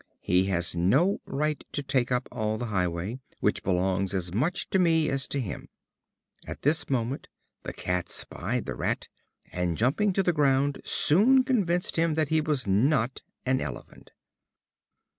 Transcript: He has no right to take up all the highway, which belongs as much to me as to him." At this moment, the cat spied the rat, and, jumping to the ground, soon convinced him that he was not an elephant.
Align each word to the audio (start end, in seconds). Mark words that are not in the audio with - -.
He 0.21 0.45
has 0.45 0.75
no 0.75 1.21
right 1.27 1.63
to 1.73 1.83
take 1.83 2.11
up 2.11 2.27
all 2.31 2.57
the 2.57 2.65
highway, 2.73 3.19
which 3.39 3.61
belongs 3.61 4.15
as 4.15 4.33
much 4.33 4.67
to 4.71 4.79
me 4.79 5.07
as 5.09 5.27
to 5.27 5.39
him." 5.39 5.69
At 6.47 6.63
this 6.63 6.89
moment, 6.89 7.27
the 7.61 7.71
cat 7.71 8.09
spied 8.09 8.65
the 8.65 8.73
rat, 8.73 9.07
and, 9.51 9.77
jumping 9.77 10.11
to 10.13 10.23
the 10.23 10.33
ground, 10.33 10.81
soon 10.83 11.43
convinced 11.43 11.97
him 11.97 12.15
that 12.15 12.29
he 12.29 12.41
was 12.41 12.65
not 12.65 13.21
an 13.45 13.61
elephant. 13.61 14.09